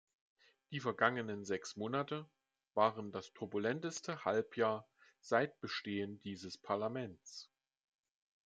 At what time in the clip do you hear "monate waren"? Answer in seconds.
1.75-3.11